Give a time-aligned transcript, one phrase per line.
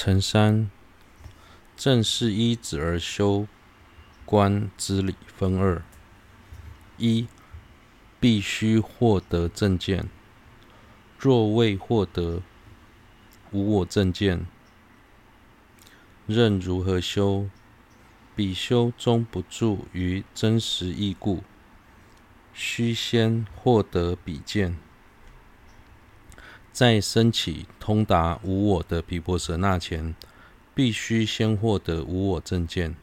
[0.00, 0.70] 辰三，
[1.76, 3.48] 正是依子而修
[4.24, 5.82] 观之理分二：
[6.98, 7.26] 一、
[8.20, 10.08] 必须获得正见，
[11.18, 12.42] 若未获得
[13.50, 14.46] 无我正见，
[16.28, 17.50] 任如何修，
[18.36, 21.42] 比修终不住于真实义故，
[22.54, 24.76] 须先获得彼见。
[26.72, 30.14] 在升起通达无我的毗婆舍那前，
[30.74, 32.94] 必须先获得无我正见，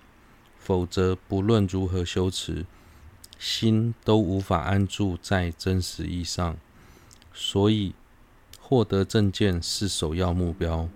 [0.57, 2.66] 否则不论如何修持，
[3.38, 6.55] 心都无法安住在真实义上。
[7.34, 7.93] 所以，
[8.62, 10.88] 获得正见是首要目标。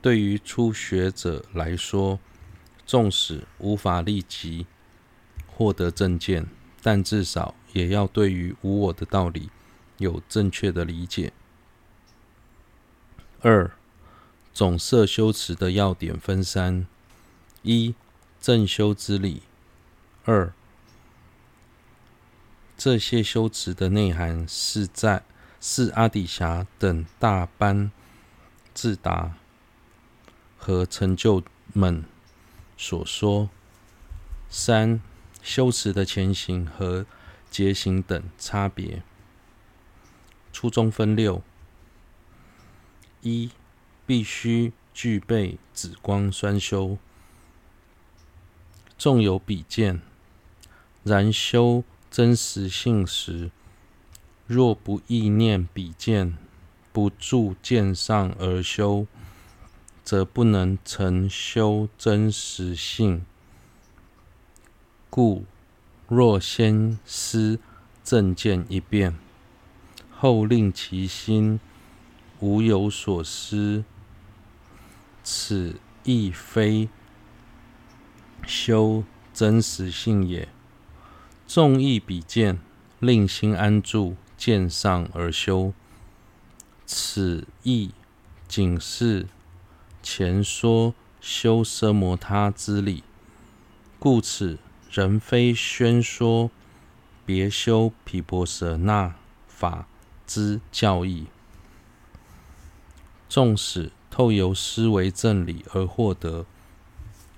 [0.00, 2.18] 对于初学者来说，
[2.84, 4.66] 纵使无法立即
[5.46, 6.46] 获得正见，
[6.82, 9.50] 但至少也要对于无我的道理
[9.98, 11.32] 有正确的理解。
[13.44, 13.72] 二、
[14.54, 16.86] 总摄修持的要点分三：
[17.62, 17.92] 一、
[18.40, 19.42] 正修之理；
[20.24, 20.52] 二、
[22.78, 25.24] 这些修持的内涵是在
[25.60, 27.90] 是阿底峡等大班
[28.72, 29.32] 智达
[30.56, 32.04] 和成就们
[32.76, 33.48] 所说；
[34.48, 35.00] 三、
[35.42, 37.06] 修持的前行和
[37.50, 39.02] 结行等差别。
[40.52, 41.42] 初中分六。
[43.22, 43.50] 一、
[44.04, 46.98] 必须具备止观双修，
[48.98, 50.02] 纵有彼见，
[51.04, 53.50] 然修真实性时，
[54.46, 56.36] 若不意念彼见，
[56.92, 59.06] 不住见上而修，
[60.04, 63.24] 则不能成修真实性。
[65.08, 65.44] 故
[66.08, 67.58] 若先思
[68.02, 69.16] 正见一遍，
[70.10, 71.60] 后令其心。
[72.42, 73.84] 无有所思，
[75.22, 76.88] 此亦非
[78.44, 80.48] 修真实性也。
[81.46, 82.58] 纵忆彼见，
[82.98, 85.72] 令心安住见上而修，
[86.84, 87.92] 此亦
[88.48, 89.28] 仅是
[90.02, 93.04] 前说修奢摩他之理。
[94.00, 94.58] 故此，
[94.90, 96.50] 仍非宣说
[97.24, 99.14] 别修毗婆舍那
[99.46, 99.86] 法
[100.26, 101.28] 之教义。
[103.32, 106.44] 纵使透由思维正理而获得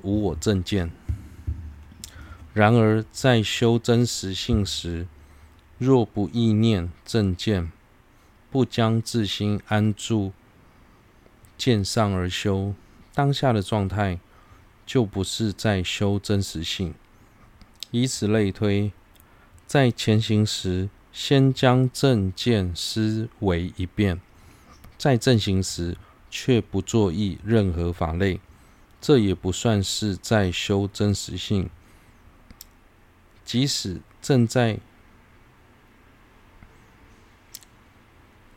[0.03, 0.91] 无我正见，
[2.53, 5.07] 然而在修真实性时，
[5.79, 7.71] 若不意念正见，
[8.51, 10.33] 不将自心安住
[11.57, 12.75] 见上而修，
[13.15, 14.19] 当下的状态
[14.85, 16.93] 就不是在修真实性。
[17.93, 18.93] 以此类推，
[19.65, 24.21] 在前行时，先将正见思维一遍。
[24.97, 25.97] 在正行时，
[26.31, 28.41] 却不作意任何法类，
[29.01, 31.69] 这也不算是在修真实性。
[33.45, 34.81] 即使正在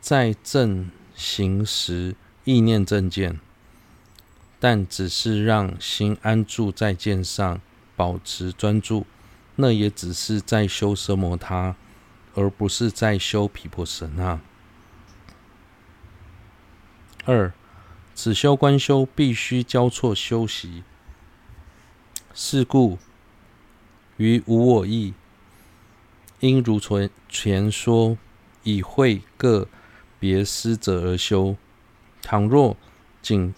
[0.00, 3.38] 在正行时意念正见，
[4.58, 7.60] 但只是让心安住在见上，
[7.94, 9.06] 保持专注，
[9.56, 11.76] 那也只是在修奢摩他，
[12.34, 14.40] 而不是在修毗婆舍那。
[17.30, 17.52] 二、
[18.14, 20.82] 此修观修必须交错修习，
[22.32, 22.96] 是故
[24.16, 25.12] 于无我意，
[26.40, 26.80] 应如
[27.28, 28.16] 前说，
[28.62, 29.68] 以会各
[30.18, 31.54] 别师者而修。
[32.22, 32.78] 倘若
[33.20, 33.54] 仅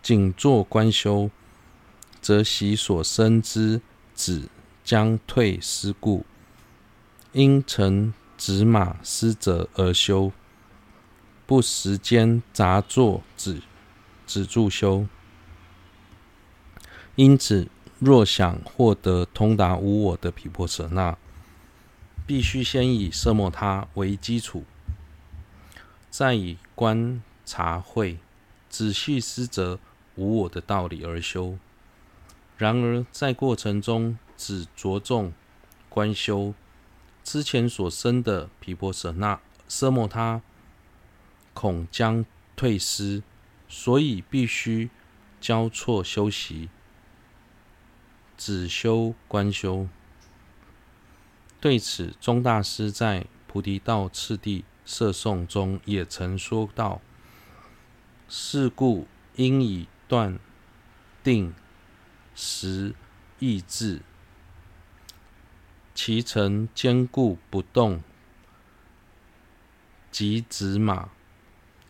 [0.00, 1.28] 仅做观修，
[2.20, 3.80] 则习所生之
[4.14, 4.44] 止
[4.84, 6.24] 将退失故，
[7.32, 10.30] 应乘止马思则而修。
[11.48, 13.62] 不时间杂作止
[14.26, 15.06] 止住修，
[17.14, 21.16] 因此若想获得通达无我的毗婆舍那，
[22.26, 24.64] 必须先以色莫他为基础，
[26.10, 28.18] 再以观察会
[28.68, 29.78] 仔细思则
[30.16, 31.56] 无我的道理而修。
[32.58, 35.32] 然而在过程中只着重
[35.88, 36.52] 观修，
[37.24, 40.42] 之前所生的毗婆舍那奢摩他。
[41.58, 42.24] 恐将
[42.54, 43.20] 退失，
[43.68, 44.90] 所以必须
[45.40, 46.68] 交错修习，
[48.36, 49.88] 止修观修。
[51.60, 57.00] 对此，钟大师在《菩提道次第摄颂》中也曾说道
[58.30, 60.38] ：“是故应以断
[61.24, 61.52] 定
[62.36, 62.94] 实
[63.40, 64.02] 意志，
[65.92, 68.00] 其成坚固不动，
[70.12, 71.08] 即止马。”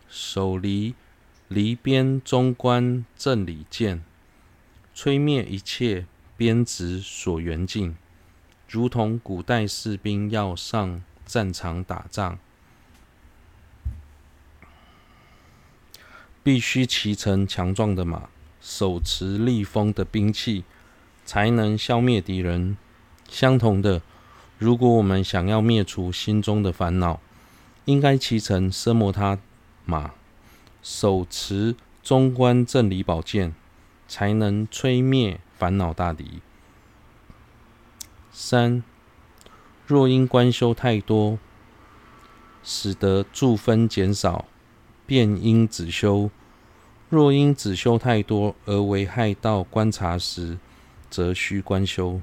[0.09, 0.95] 手离
[1.47, 4.03] 离边中观正理见，
[4.95, 7.95] 摧灭一切边执所缘境，
[8.67, 12.39] 如同古代士兵要上战场打仗，
[16.41, 18.29] 必须骑乘强壮的马，
[18.59, 20.63] 手持利锋的兵器，
[21.25, 22.75] 才能消灭敌人。
[23.29, 24.01] 相同的，
[24.57, 27.21] 如果我们想要灭除心中的烦恼，
[27.85, 29.37] 应该骑乘奢摩他
[29.89, 30.13] 马。
[30.83, 33.53] 手持中观正理宝剑，
[34.07, 36.41] 才能摧灭烦恼大敌。
[38.31, 38.83] 三，
[39.85, 41.39] 若因观修太多，
[42.63, 44.45] 使得住分减少，
[45.05, 46.29] 便应止修；
[47.09, 50.57] 若因止修太多而危害到观察时，
[51.09, 52.21] 则需观修。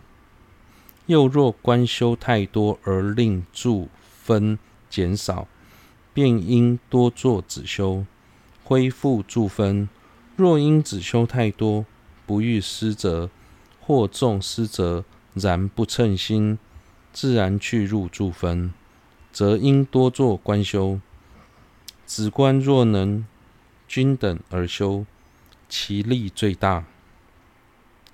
[1.07, 3.89] 又若观修太多而令住
[4.25, 4.59] 分
[4.89, 5.47] 减少，
[6.17, 8.07] 便应多做止修。
[8.65, 9.87] 恢复助分，
[10.35, 11.85] 若因止修太多，
[12.25, 13.29] 不遇师则，
[13.83, 15.05] 或众师则，
[15.35, 16.59] 然不称心，
[17.13, 18.73] 自然去入助分，
[19.31, 20.99] 则应多做观修。
[22.07, 23.27] 止观若能
[23.87, 25.05] 均等而修，
[25.69, 26.87] 其利最大，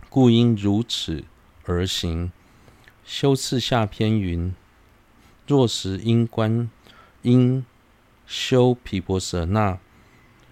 [0.09, 1.23] 故应如此
[1.67, 2.33] 而行。
[3.05, 4.53] 修次下篇云：
[5.47, 6.69] 若时因观
[7.23, 7.65] 因
[8.27, 9.79] 修毗婆舍那。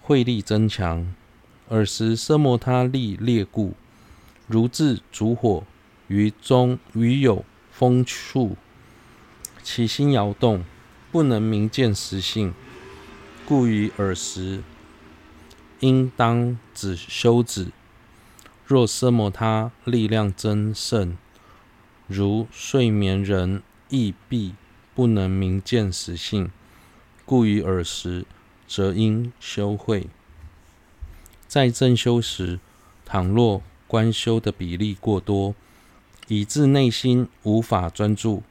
[0.01, 1.15] 慧力增强，
[1.69, 3.75] 尔时奢摩他力劣故，
[4.49, 5.63] 如置烛火
[6.09, 8.57] 于中于有风处，
[9.63, 10.65] 其心摇动，
[11.13, 12.53] 不能明见实性，
[13.47, 14.63] 故于尔时
[15.79, 17.69] 应当止修止。
[18.67, 21.17] 若奢摩他力量增盛，
[22.09, 24.55] 如睡眠人亦必
[24.95, 26.51] 不能明见实性，
[27.31, 28.27] 故于尔时。
[28.71, 30.07] 则应修会。
[31.49, 32.61] 在正修时，
[33.05, 35.57] 倘若观修的比例过多，
[36.29, 38.45] 以致内心无法专注，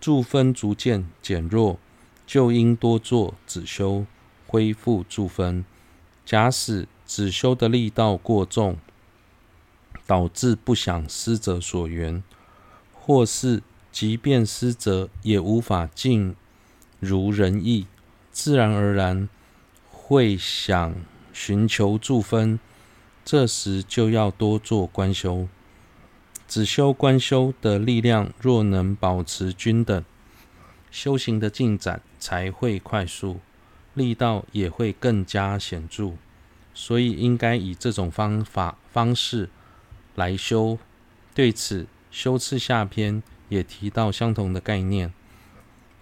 [0.00, 1.78] 住分逐渐减弱，
[2.26, 4.04] 就应多做止修，
[4.48, 5.64] 恢复助分。
[6.26, 8.76] 假使止修的力道过重，
[10.04, 12.24] 导致不想师者所缘，
[12.92, 13.62] 或是
[13.92, 16.34] 即便师者也无法尽
[16.98, 17.86] 如人意，
[18.42, 19.28] 自然而然。
[20.12, 20.94] 会想
[21.32, 22.58] 寻求助分，
[23.24, 25.46] 这时就要多做观修。
[26.48, 30.04] 止修观修的力量若能保持均等，
[30.90, 33.38] 修行的进展才会快速，
[33.94, 36.14] 力道也会更加显著。
[36.74, 39.48] 所以应该以这种方法方式
[40.16, 40.76] 来修。
[41.34, 45.12] 对此，修次下篇也提到相同的概念，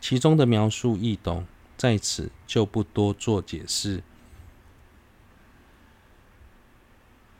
[0.00, 1.46] 其中的描述易懂。
[1.78, 4.02] 在此就不多做解释。